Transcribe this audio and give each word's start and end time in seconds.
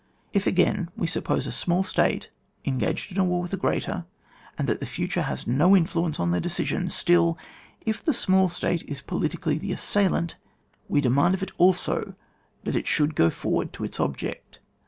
If, 0.33 0.47
again, 0.47 0.89
W9 0.97 1.09
suppose 1.09 1.45
a 1.45 1.51
small 1.51 1.83
State 1.83 2.31
engaged 2.65 3.15
in 3.15 3.27
war 3.27 3.39
with 3.39 3.53
a 3.53 3.55
greater, 3.55 4.07
and 4.57 4.67
that 4.67 4.79
the 4.79 4.87
future 4.87 5.21
has 5.21 5.45
no 5.45 5.75
influence 5.75 6.19
on 6.19 6.31
their 6.31 6.41
de 6.41 6.49
cisions, 6.49 6.89
still, 6.89 7.37
if 7.85 8.03
the 8.03 8.11
smaU 8.11 8.49
State 8.49 8.81
is 8.87 8.99
politi 8.99 9.39
cally 9.39 9.57
the 9.59 9.71
assailant, 9.73 10.37
we 10.89 11.01
demand 11.01 11.35
of 11.35 11.43
it 11.43 11.51
also 11.59 12.15
that 12.63 12.75
it 12.75 12.87
should 12.87 13.13
go 13.13 13.29
forward 13.29 13.71
to 13.73 13.83
its 13.83 13.99
object. 13.99 14.57